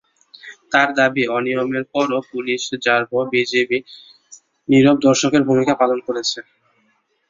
[0.71, 3.77] তাঁর দাবি, অনিয়মের পরও পুলিশ, র্যাব, বিজিবি
[4.69, 6.39] নীরব দর্শকের ভূমিকা পালন করেছে।